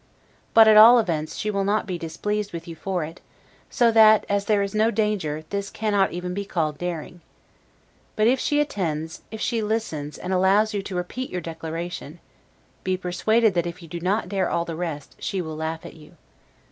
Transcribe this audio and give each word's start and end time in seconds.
But, 0.55 0.67
at 0.67 0.77
all 0.77 0.97
events, 0.97 1.35
she 1.35 1.51
will 1.51 1.63
not 1.63 1.85
be 1.85 1.99
displeased 1.99 2.53
with 2.53 2.67
you 2.67 2.75
for 2.75 3.03
it; 3.03 3.21
so 3.69 3.91
that, 3.91 4.25
as 4.27 4.45
there 4.45 4.63
is 4.63 4.73
no 4.73 4.89
danger, 4.89 5.43
this 5.51 5.69
cannot 5.69 6.11
even 6.11 6.33
be 6.33 6.43
called 6.43 6.79
daring. 6.79 7.21
But 8.15 8.25
if 8.25 8.39
she 8.39 8.59
attends, 8.59 9.21
if 9.29 9.39
she 9.39 9.61
listens, 9.61 10.17
and 10.17 10.33
allows 10.33 10.73
you 10.73 10.81
to 10.81 10.95
repeat 10.95 11.29
your 11.29 11.39
declaration, 11.39 12.19
be 12.83 12.97
persuaded 12.97 13.53
that 13.53 13.67
if 13.67 13.83
you 13.83 13.87
do 13.87 13.99
not 13.99 14.27
dare 14.27 14.49
all 14.49 14.65
the 14.65 14.75
rest, 14.75 15.17
she 15.19 15.39
will 15.39 15.55
laugh 15.55 15.85
at 15.85 15.93
you. 15.93 16.17